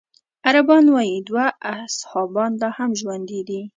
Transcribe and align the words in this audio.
عربان 0.45 0.85
وايي 0.95 1.17
دوه 1.27 1.45
اصحابان 1.75 2.51
لا 2.61 2.69
هم 2.77 2.91
ژوندي 2.99 3.41
دي. 3.49 3.61